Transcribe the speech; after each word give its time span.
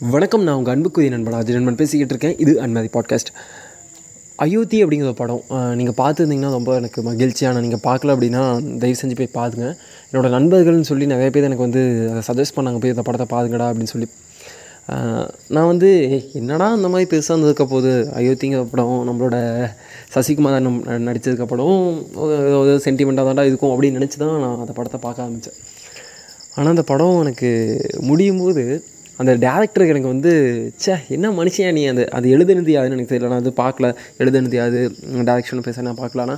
வணக்கம் 0.00 0.42
நான் 0.42 0.54
உங்கள் 0.54 0.74
அன்புக்குரிய 0.74 1.10
நண்பன் 1.10 1.34
அஜய் 1.34 1.52
நண்பன் 1.52 1.74
பேசிக்கிட்டு 1.74 2.14
இருக்கேன். 2.14 2.36
இது 2.38 2.60
அன்மதி 2.60 2.88
பாட்காஸ்ட் 2.92 3.30
அயோத்தி 4.38 4.84
அப்படிங்கிற 4.84 5.04
ஒரு 5.04 5.14
படம் 5.14 5.42
நீங்கள் 5.74 5.94
பார்த்துருந்தீங்கன்னா 5.94 6.50
ரொம்ப 6.50 6.74
எனக்கு 6.74 7.02
மகிழ்ச்சியான 7.02 7.60
நீங்கள் 7.60 7.82
பார்க்கல 7.82 8.14
அப்படின்னா 8.14 8.42
தயவு 8.78 8.98
செஞ்சு 9.02 9.16
போய் 9.16 9.28
பாருங்க 9.32 9.64
என்னோடய 10.12 10.28
நண்பர்கள்னு 10.28 10.80
சொல்லி 10.80 11.06
நிறைய 11.06 11.30
பேர் 11.30 11.42
எனக்கு 11.42 11.62
வந்து 11.62 11.82
அதை 12.10 12.22
சஜஸ்ட் 12.28 12.56
பண்ணாங்க 12.56 12.80
போய் 12.80 12.90
இந்த 12.90 13.02
படத்தை 13.02 13.26
பாருங்கடா 13.30 13.66
அப்படின்னு 13.68 13.82
சொல்லி. 13.84 14.08
நான் 15.48 15.66
வந்து 15.66 15.90
என்னடா 16.32 16.72
அந்த 16.72 16.88
மாதிரி 16.88 17.10
பெருசாக 17.10 17.32
இருந்ததுக்க 17.32 17.64
போது 17.66 17.90
அயோத்திங்கிற 18.14 18.64
படம் 18.64 19.08
நம்மளோட 19.08 19.36
சசிகுமார் 20.14 20.60
நம் 20.60 20.80
நடித்ததுக்கு 21.06 21.44
படம் 21.44 21.74
ஒரு- 22.16 22.38
ஒரு 22.58 22.80
சென்டிமெண்ட்டாக 22.84 23.28
தான்டா 23.28 23.40
இருக்கும் 23.42 23.72
அப்படின்னு 23.72 23.98
நினச்சி 23.98 24.16
தான் 24.16 24.40
நான் 24.40 24.58
அந்த 24.58 24.72
படத்தை 24.72 25.00
பார்க்க 25.00 25.22
ஆரம்பித்தேன் 25.22 25.58
ஆனால் 26.54 26.70
அந்த 26.70 26.82
படம் 26.84 27.20
எனக்கு 27.20 27.50
முடியும் 28.02 28.38
போது 28.38 28.64
அந்த 29.20 29.32
டேரக்டருக்கு 29.44 29.92
எனக்கு 29.94 30.12
வந்து 30.14 30.32
ச்சே 30.82 30.94
என்ன 31.14 31.30
மனுஷன் 31.38 31.74
நீ 31.78 31.82
அந்த 31.92 32.02
அது 32.18 32.26
எழுதுனதியாதுன்னு 32.36 32.96
எனக்கு 32.96 33.12
தெரியல 33.12 33.30
நான் 33.32 33.42
அது 33.44 33.52
பார்க்கல 33.62 33.88
எழுதுனதியாது 34.22 34.78
டேரக்ஷன் 35.28 35.66
பேச 35.66 35.82
நான் 35.88 36.00
பார்க்கலான்னா 36.02 36.36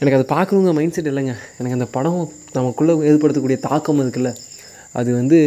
எனக்கு 0.00 0.18
அது 0.18 0.26
பார்க்கணுங்க 0.34 0.72
மைண்ட் 0.78 0.96
செட் 0.96 1.08
இல்லைங்க. 1.10 1.32
எனக்கு 1.58 1.76
அந்த 1.78 1.86
படம் 1.96 2.18
நமக்குள்ளே 2.56 2.94
ஏற்படுத்தக்கூடிய 3.10 3.58
தாக்கம் 3.68 4.02
இருக்குல்ல 4.02 4.30
அது 4.98 5.10
வந்து 5.12 5.38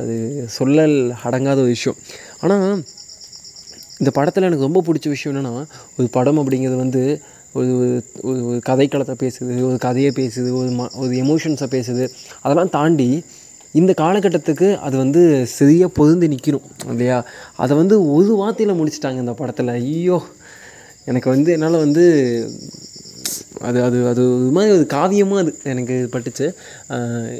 அது 0.00 0.14
சொல்லல் 0.58 0.96
அடங்காத 1.26 1.58
ஒரு 1.64 1.72
விஷயம். 1.76 1.98
ஆனால் 2.40 2.64
இந்த 4.00 4.10
படத்தில் 4.18 4.46
எனக்கு 4.48 4.66
ரொம்ப 4.68 4.82
பிடிச்ச 4.86 5.08
விஷயம் 5.08 5.32
என்னென்னா 5.34 5.52
ஒரு 5.98 6.08
படம் 6.16 6.40
அப்படிங்கிறது 6.42 6.78
வந்து 6.84 7.02
ஒரு 7.58 7.70
ஒரு 8.28 8.40
ஒரு 8.48 8.58
கதைக்களத்தை 8.68 9.14
பேசுது 9.22 9.54
ஒரு 9.68 9.78
கதையை 9.86 10.10
பேசுது 10.18 10.50
ஒரு 10.60 10.70
ம 10.78 10.88
ஒரு 11.02 11.12
எமோஷன்ஸை 11.24 11.68
பேசுது. 11.76 12.04
அதெல்லாம் 12.42 12.72
தாண்டி 12.78 13.08
இந்த 13.74 13.92
காலகட்டத்துக்கு 14.00 14.68
அது 14.86 14.96
வந்து 15.02 15.22
சரியாக 15.58 15.90
பொருந்து 15.98 16.26
நிற்கணும் 16.32 16.66
இல்லையா? 16.92 17.18
அதை 17.62 17.72
வந்து 17.80 17.96
ஒரு 18.16 18.32
வார்த்தையில் 18.40 18.78
முடிச்சிட்டாங்க 18.80 19.24
இந்த 19.24 19.34
படத்தில். 19.40 19.72
ஐயோ 19.80 20.18
எனக்கு 21.10 21.28
வந்து 21.34 21.50
என்னால் 21.56 21.84
வந்து 21.84 22.04
அது 23.68 23.78
அது 23.86 23.98
அது 24.10 24.22
ஒரு 24.34 24.50
மாதிரி 24.56 24.72
ஒரு 24.76 24.84
காவியமாக 24.94 25.42
அது 25.42 25.52
எனக்கு 25.72 25.96
பட்டுச்சு. 26.14 26.46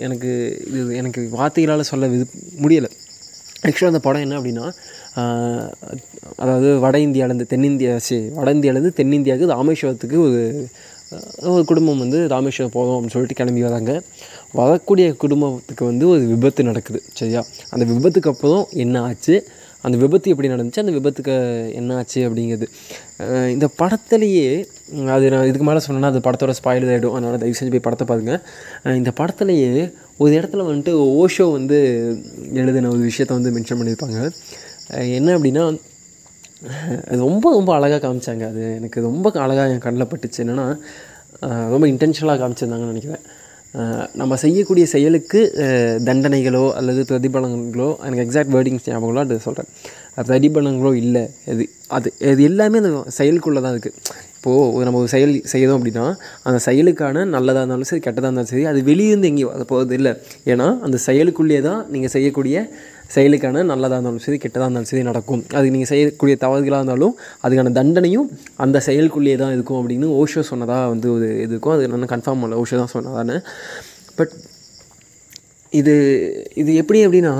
எனக்கு 0.07 0.31
இது 0.71 0.83
எனக்கு 1.01 1.21
வார்த்தைகளால் 1.39 1.91
சொல்ல 1.93 2.09
விது 2.13 2.25
முடியலை. 2.65 2.91
ஆக்சுவலாக 3.67 3.93
அந்த 3.93 4.03
படம் 4.07 4.25
என்ன 4.27 4.39
அப்படின்னா 4.41 4.67
அதாவது 6.43 6.69
வட 6.85 6.97
இந்தியாவிலேருந்து 7.07 7.51
தென்னிந்தியா 7.53 7.95
சரி 8.09 8.27
வட 8.39 8.51
இந்தியாவிலேருந்து 8.57 8.99
தென்னிந்தியாவுக்கு 9.01 9.53
ராமேஸ்வரத்துக்கு 9.55 10.19
ஒரு 10.27 10.41
ஒரு 11.53 11.63
குடும்பம் 11.71 12.03
வந்து 12.03 12.19
ராமேஸ்வரம் 12.33 12.75
போதும் 12.75 12.97
அப்படின்னு 12.97 13.15
சொல்லிட்டு 13.15 13.39
கிளம்பி 13.39 13.63
வராங்க. 13.69 13.93
வரக்கூடிய 14.59 15.07
குடும்பத்துக்கு 15.23 15.85
வந்து 15.85 16.05
ஒரு 16.13 16.23
விபத்து 16.33 16.69
நடக்குது 16.69 17.01
சரியா? 17.21 17.41
அந்த 17.75 17.85
விபத்துக்கு 17.93 18.31
அப்புறம் 18.33 18.63
என்ன 18.85 19.03
ஆச்சு? 19.09 19.37
அந்த 19.87 19.97
விபத்து 20.03 20.31
எப்படி 20.33 20.49
நடந்துச்சு? 20.53 20.83
அந்த 20.85 20.93
விபத்துக்கு 20.99 21.35
என்ன 21.81 21.97
ஆச்சு 21.99 22.21
அப்படிங்கிறது. 22.29 22.67
இந்த 23.55 23.67
படத்துலேயே 23.81 24.49
அது 25.15 25.31
நான் 25.35 25.47
இதுக்கு 25.51 25.67
மேலே 25.69 25.81
சொன்னேன்னா 25.87 26.11
அது 26.13 26.25
படத்தோட 26.27 26.55
ஸ்பாயில் 26.61 26.89
ஆகிடும் 26.95 27.17
அதனால் 27.17 27.43
தயவு 27.43 27.59
செஞ்சு 27.61 27.75
போய் 27.75 27.87
படத்தை 27.89 28.07
பாருங்கள் 28.11 28.97
இந்த 29.01 29.13
படத்துலேயே 29.21 29.71
ஒரு 30.23 30.33
இடத்துல 30.41 30.65
வந்துட்டு 30.71 30.93
ஓஷோ 31.21 31.47
வந்து 31.59 31.79
எழுதின 32.63 32.91
ஒரு 32.95 33.03
விஷயத்த 33.11 33.39
வந்து 33.39 33.55
மென்ஷன் 33.57 33.81
பண்ணியிருப்பாங்க. 33.81 34.19
என்ன 35.19 35.39
அப்படின்னா 35.39 35.65
அது 37.09 37.19
ரொம்ப 37.27 37.47
ரொம்ப 37.59 37.71
அழகாக 37.79 38.01
காமிச்சாங்க. 38.07 38.45
அது 38.53 38.63
எனக்கு 38.79 39.01
ரொம்ப 39.09 39.27
அழகாக 39.45 39.75
என் 39.75 39.85
கண்ணில் 39.87 40.11
பட்டுச்சு. 40.13 40.41
என்னென்னா 40.45 40.67
ரொம்ப 41.75 41.85
இன்டென்ஷனலாக 41.93 42.39
காமிச்சிருந்தாங்கன்னு 42.43 42.95
நினைக்கிறேன். 42.95 43.25
நம்ம 44.21 44.37
செய்யக்கூடிய 44.45 44.85
செயலுக்கு 44.93 45.41
தண்டனைகளோ 46.07 46.63
அல்லது 46.79 47.01
பிரதிபலங்களோ 47.11 47.89
எனக்கு 48.07 48.25
எக்ஸாக்ட் 48.27 48.55
வேர்டிங்ஸ் 48.55 48.89
ஞாபகங்களோ 48.91 49.23
அது 49.27 49.45
சொல்கிறேன் 49.47 49.69
பிரதிபலங்களோ 50.29 50.91
இல்லை. 51.03 51.23
அது 51.51 51.65
அது 51.97 52.09
இது 52.33 52.43
எல்லாமே 52.49 52.81
அந்த 52.83 52.91
செயலுக்குள்ளே 53.19 53.61
தான் 53.67 53.75
இருக்குது 53.75 53.97
இப்போது 54.39 54.85
நம்ம 54.87 54.99
ஒரு 55.03 55.11
செயல் 55.15 55.33
செய்யணும் 55.53 55.77
அப்படின்னா 55.79 56.05
அந்த 56.49 56.59
செயலுக்கான 56.67 57.25
நல்லதாக 57.35 57.63
இருந்தாலும் 57.63 57.89
சரி 57.91 58.03
கெட்டதாக 58.05 58.29
இருந்தாலும் 58.29 58.53
சரி 58.53 58.65
அது 58.71 58.81
வெளியிருந்து 58.91 59.29
எங்கேயும் 59.31 59.53
வர 59.53 59.65
போகிறது 59.73 59.95
இல்லை 59.99 60.13
ஏன்னா 60.53 60.67
அந்த 60.87 60.99
செயலுக்குள்ளேயே 61.07 61.61
தான் 61.69 61.81
நீங்கள் 61.95 62.13
செய்யக்கூடிய 62.15 62.63
செயலுக்கான 63.15 63.63
நல்லதாக 63.71 63.97
இருந்தாலும் 63.99 64.25
சரி 64.27 64.39
கெட்டதாக 64.43 64.67
இருந்தாலும் 64.67 64.91
சரி 64.91 65.03
நடக்கும். 65.09 65.43
அது 65.59 65.67
நீங்கள் 65.75 65.91
செய்யக்கூடிய 65.93 66.37
தவறுகளாக 66.45 66.81
இருந்தாலும் 66.83 67.15
அதுக்கான 67.45 67.73
தண்டனையும் 67.81 68.29
அந்த 68.65 68.83
செயலுக்குள்ளேயே 68.89 69.37
தான் 69.43 69.55
இருக்கும் 69.57 69.79
அப்படின்னு 69.81 70.09
ஓஷோ 70.21 70.45
சொன்னதாக 70.53 70.93
வந்து 70.93 71.09
ஒரு 71.17 71.29
இது 71.45 71.53
இருக்கும். 71.55 71.75
அது 71.77 71.89
நான் 71.95 72.13
கன்ஃபார்ம் 72.15 72.43
பண்ணல 72.43 72.61
ஓஷோ 72.63 72.79
தான் 72.83 72.95
சொன்னதான்னு. 72.97 73.37
பட் 74.19 74.35
இது 75.81 75.95
இது 76.61 76.71
எப்படி 76.83 77.01
அப்படின்னா 77.07 77.35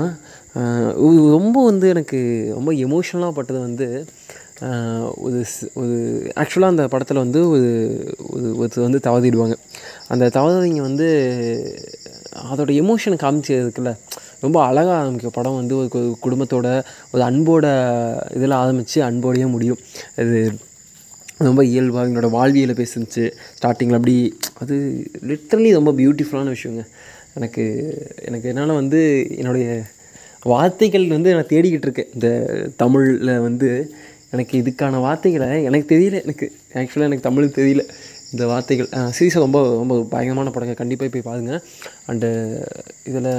ரொம்ப 1.35 1.57
வந்து 1.69 1.85
எனக்கு 1.93 2.19
ரொம்ப 2.57 2.71
எமோஷனலாக 2.85 3.33
பட்டது 3.37 3.59
வந்து 3.67 3.87
ஒரு 5.25 5.39
ஒரு 5.81 5.95
ஆக்சுவலாக 6.41 6.73
அந்த 6.73 6.83
படத்தில் 6.93 7.21
வந்து 7.23 7.39
ஒரு 7.53 7.69
ஒரு 8.33 8.47
ஒருத்தர் 8.59 8.85
வந்து 8.87 8.99
தவறிடுவாங்க. 9.07 9.55
அந்த 10.13 10.25
தவறிங்க 10.37 10.81
வந்து 10.89 11.07
அதோட 12.51 12.71
எமோஷன் 12.83 13.21
காமிச்சதுக்குல்ல 13.23 13.93
ரொம்ப 14.41 14.57
அழகாக 14.65 14.97
ஆரம்பிக்கும் 15.01 15.37
படம் 15.37 15.59
வந்து 15.59 15.75
ஒரு 15.77 16.17
குடும்பத்தோட 16.25 16.67
ஒரு 17.11 17.23
அன்போட 17.29 17.65
இதில் 18.35 18.59
ஆரம்பித்து 18.63 18.99
அன்போடையே 19.03 19.47
முடியும். 19.55 19.81
அது 20.15 20.37
ரொம்ப 21.47 21.61
இயல்பாக 21.65 22.07
எங்களோட 22.07 22.29
வாழ்வியலை 22.29 22.75
பேசுனுச்சு 22.75 23.23
ஸ்டார்டிங்கில் 23.57 23.99
அப்படி 23.99 24.15
அது 24.61 24.75
லிட்ரலி 25.29 25.71
ரொம்ப 25.77 25.91
பியூட்டிஃபுல்லான 25.91 26.53
விஷயங்க. 26.57 26.83
எனக்கு 27.37 27.63
எனக்கு 28.27 28.47
என்னால் 28.51 28.79
வந்து 28.81 29.01
என்னுடைய 29.37 29.67
வார்த்தைகள் 30.43 31.05
வந்து 31.07 31.33
நான் 31.33 31.51
தேடிக்கிட்டு 31.53 31.87
இருக்கேன் 31.87 32.13
இந்த 32.13 32.29
தமிழில் 32.81 33.33
வந்து 33.39 33.69
எனக்கு 34.33 34.55
இதுக்கான 34.61 34.99
வார்த்தைகளை 35.05 35.47
எனக்கு 35.69 35.87
தெரியல 35.95 36.19
எனக்கு 36.23 36.45
ஆக்சுவலாக 36.73 37.09
எனக்கு 37.09 37.27
தமிழ் 37.29 37.55
தெரியல. 37.59 37.83
இந்த 38.33 38.43
வார்த்தைகள் 38.51 38.89
சீரியஸாக 39.17 39.45
ரொம்ப 39.45 39.59
ரொம்ப 39.75 39.95
பயங்கரமான 40.13 40.51
படங்கள் 40.55 40.79
கண்டிப்பாக 40.81 41.11
போய் 41.13 41.27
பாருங்கள் 41.29 41.61
அண்டு 42.11 42.29
இதில் 43.09 43.31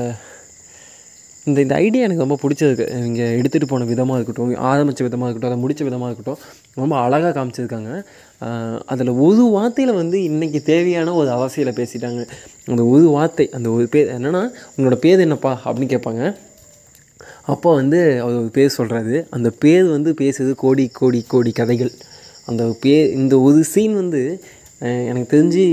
இந்த 1.47 1.59
இந்த 1.61 1.75
ஐடியா 1.85 2.03
எனக்கு 2.07 2.25
ரொம்ப 2.25 2.37
பிடிச்சதுக்கு. 2.43 2.85
இங்கே 3.07 3.25
எடுத்துகிட்டு 3.39 3.69
போன 3.71 3.85
விதமாக 3.85 4.19
இருக்கட்டும் 4.19 4.53
ஆரம்பித்த 4.71 5.05
விதமாக 5.07 5.29
இருக்கட்டும் 5.29 5.51
அதை 5.53 5.63
முடித்த 5.63 5.83
விதமாக 5.89 6.09
இருக்கட்டும் 6.11 6.41
ரொம்ப 6.81 6.95
அழகாக 7.05 7.33
காமிச்சிருக்காங்க. 7.39 7.91
அதில் 8.93 9.11
ஒரு 9.27 9.45
வார்த்தையில் 9.57 9.95
வந்து 9.95 10.19
இன்றைக்கி 10.31 10.61
தேவையான 10.63 11.15
ஒரு 11.15 11.31
அவசியில் 11.31 11.77
பேசிட்டாங்க. 11.81 12.23
அந்த 12.71 12.85
ஒரு 12.95 13.09
வார்த்தை 13.17 13.47
அந்த 13.59 13.71
ஒரு 13.71 13.87
பேர் 13.95 14.15
என்னென்னா 14.19 14.43
உங்களோட 14.75 14.99
பேர் 15.07 15.25
என்னப்பா? 15.27 15.53
அப்படின்னு 15.65 15.93
கேட்பாங்க. 15.95 16.23
அப்போ 17.53 17.69
வந்து 17.75 18.01
அவர் 18.23 18.41
ஒரு 18.43 18.51
பேர் 18.59 18.77
சொல்கிறாரு 18.79 19.17
அந்த 19.37 19.49
பேர் 19.65 19.87
வந்து 19.97 20.11
பேசுது 20.23 20.53
கோடி 20.65 20.85
கோடி 21.01 21.21
கோடி 21.29 21.53
கதைகள். 21.61 21.93
அந்த 22.51 22.63
பே 22.83 22.95
இந்த 23.21 23.35
ஒரு 23.41 23.61
சீன் 23.65 23.95
வந்து 23.95 24.21
எனக்கு 24.82 25.37
தெரிஞ்சு 25.37 25.65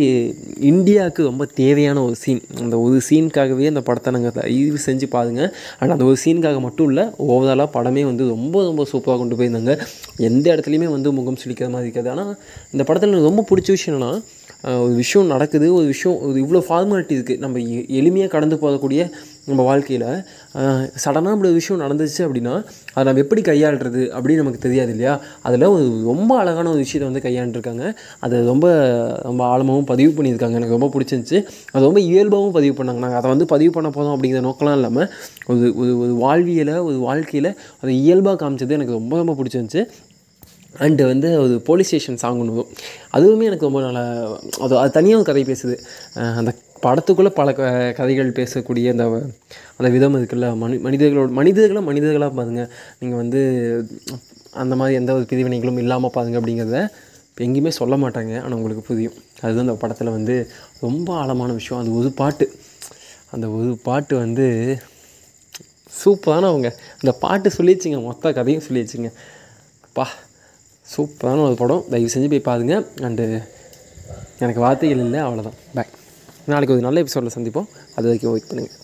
இந்தியாவுக்கு 0.61 1.23
ரொம்ப 1.23 1.45
தேவையான 1.45 2.03
ஒரு 2.03 2.15
சீன் 2.15 2.41
அந்த 2.59 2.79
ஒரு 2.79 3.01
சீனுக்காகவே 3.09 3.67
அந்த 3.67 3.81
படத்தை 3.81 4.13
நாங்கள் 4.13 4.31
தயவு 4.31 4.77
செஞ்சு 4.85 5.07
பாருங்க. 5.09 5.55
ஆனால் 5.79 5.97
அந்த 5.97 6.05
ஒரு 6.05 6.17
சீனுக்காக 6.25 6.59
மட்டும் 6.59 6.87
இல்லை 6.87 7.03
ஓவராலாக 7.03 7.69
படமே 7.73 8.03
வந்து 8.03 8.27
ரொம்ப 8.27 8.63
ரொம்ப 8.63 8.87
சூப்பராக 8.91 9.17
கொண்டு 9.17 9.35
போயிருந்தாங்க. 9.35 9.79
எந்த 10.17 10.55
இடத்துலையுமே 10.55 10.89
வந்து 10.91 11.11
முகம் 11.11 11.37
சுளிக்கிற 11.43 11.69
மாதிரி 11.69 11.89
இருக்காது. 11.89 12.09
ஆனால் 12.09 12.37
இந்த 12.71 12.83
படத்தில் 12.83 13.09
எனக்கு 13.09 13.27
ரொம்ப 13.27 13.45
பிடிச்ச 13.49 13.67
விஷயம் 13.67 14.23
ஒரு 14.63 14.93
விஷயம் 14.93 15.27
நடக்குது. 15.27 15.73
ஒரு 15.73 15.85
விஷயம் 15.85 16.19
ஒரு 16.21 16.43
இவ்வளோ 16.43 16.61
ஃபார்மாலிட்டி 16.69 17.13
இருக்குது 17.13 17.37
நம்ம 17.37 17.59
எ- 17.59 17.85
எளிமையாக 17.89 18.27
கடந்து 18.27 18.55
போகக்கூடிய 18.55 19.11
நம்ம 19.49 19.63
வாழ்க்கையில் 19.69 20.05
சடனாக 21.03 21.33
இப்படி 21.35 21.49
ஒரு 21.51 21.57
விஷயம் 21.59 21.81
நடந்துச்சு 21.83 22.21
அப்படின்னா 22.25 22.53
அதை 22.93 23.03
நம்ம 23.07 23.21
எப்படி 23.23 23.41
கையாளுறது 23.41 24.01
அப்படின்னு 24.15 24.41
நமக்கு 24.41 24.63
தெரியாது 24.65 24.91
இல்லையா? 24.93 25.13
அதில் 25.47 25.65
ஒரு 25.75 25.85
ரொம்ப 26.09 26.31
அழகான 26.41 26.69
ஒரு 26.69 26.81
விஷயத்தை 26.85 27.07
வந்து 27.09 27.23
கையாண்டுருக்காங்க. 27.27 27.85
அதை 28.19 28.41
ரொம்ப 28.51 28.67
ரொம்ப 29.27 29.41
ஆழமாகவும் 29.51 29.89
பதிவு 29.93 30.11
பண்ணியிருக்காங்க. 30.17 30.59
எனக்கு 30.59 30.77
ரொம்ப 30.77 30.89
பிடிச்சிருந்துச்சு. 30.95 31.39
அது 31.73 31.83
ரொம்ப 31.89 32.01
இயல்பாகவும் 32.09 32.57
பதிவு 32.59 32.75
பண்ணாங்க. 32.79 33.03
நாங்கள் 33.05 33.19
அதை 33.21 33.31
வந்து 33.33 33.47
பதிவு 33.53 33.73
பண்ண 33.77 33.89
போதும் 33.89 34.15
அப்படிங்கிற 34.15 34.41
நோக்கம்லாம் 34.49 34.77
இல்லாமல் 34.79 35.09
ஒரு 35.47 35.73
ஒரு 35.81 35.93
ஒரு 36.03 36.13
வாழ்வியலை 36.25 36.77
ஒரு 36.89 36.99
வாழ்க்கையில் 37.07 37.51
அதை 37.81 37.95
இயல்பாக 38.05 38.37
காமிச்சது 38.43 38.77
எனக்கு 38.79 38.97
ரொம்ப 38.99 39.15
ரொம்ப 39.23 39.35
பிடிச்சிருந்துச்சு. 39.39 39.83
அண்டு 40.85 41.03
வந்து 41.11 41.29
ஒரு 41.41 41.53
போலீஸ் 41.67 41.87
ஸ்டேஷன் 41.87 42.19
சாங் 42.23 42.39
ஒன்று 42.41 42.63
அதுவுமே 43.17 43.45
எனக்கு 43.49 43.67
ரொம்ப 43.67 43.79
நல்லா 43.85 44.03
அது 44.65 44.73
அது 44.81 44.91
தனியாக 44.97 45.21
ஒரு 45.21 45.27
கதை 45.29 45.43
பேசுது. 45.43 45.75
அந்த 46.39 46.51
படத்துக்குள்ளே 46.83 47.29
பல 47.29 47.53
க 47.53 47.91
கதைகள் 47.97 48.31
பேசக்கூடிய 48.31 48.89
அந்த 48.89 49.05
அந்த 49.77 49.89
விதம் 49.91 50.15
இருக்குல்ல. 50.15 50.47
மனி 50.57 50.75
மனிதர்களோட 50.75 51.29
மனிதர்களை 51.29 51.81
மனிதர்களாக 51.83 52.35
பாருங்க. 52.35 52.63
நீங்கள் 52.99 53.17
வந்து 53.17 53.41
அந்த 54.53 54.75
மாதிரி 54.75 54.95
எந்த 54.95 55.13
ஒரு 55.13 55.25
பிரிவினைகளும் 55.29 55.77
இல்லாமல் 55.77 56.13
பாருங்க 56.13 56.37
அப்படிங்கிறத 56.39 56.79
எங்கேயுமே 57.37 57.71
சொல்ல 57.79 57.95
மாட்டாங்க. 57.95 58.33
ஆனால் 58.43 58.57
உங்களுக்கு 58.59 58.81
புரியும். 58.81 59.17
அதுதான் 59.41 59.65
அந்த 59.67 59.75
படத்தில் 59.83 60.15
வந்து 60.17 60.35
ரொம்ப 60.79 61.13
ஆழமான 61.13 61.51
விஷயம். 61.53 61.83
அது 61.83 61.91
ஒரு 61.95 62.11
பாட்டு. 62.11 62.45
அந்த 63.31 63.49
ஒரு 63.49 63.77
பாட்டு 63.83 64.17
வந்து 64.17 64.47
சூப்பரான 65.99 66.47
அவங்க 66.51 66.69
அந்த 66.93 67.11
பாட்டு 67.23 67.49
சொல்லிடுச்சிங்க. 67.57 68.03
மொத்த 68.03 68.33
கதையும் 68.33 68.65
சொல்லிடுச்சிங்க. 68.69 69.11
பா 69.93 70.07
சூப்பரான 70.95 71.43
ஒரு 71.45 71.55
படம். 71.55 71.85
தயவு 71.89 72.11
செஞ்சு 72.13 72.29
போய் 72.29 72.47
பாருங்க. 72.49 72.75
அண்டு 73.07 73.25
எனக்கு 74.39 74.61
வார்த்தைகள் 74.61 75.03
இல்லை. 75.05 75.19
அவ்வளோதான் 75.19 75.57
பாய் 75.73 75.88
நாளைக்கு 76.53 76.75
ஒரு 76.75 76.85
நல்ல 76.87 77.01
எபிசோடில் 77.03 77.35
சந்திப்போம். 77.37 77.67
அது 77.97 78.05
வரைக்கும் 78.09 78.33
வெயிட் 78.35 78.49
பண்ணுங்கள் 78.51 78.75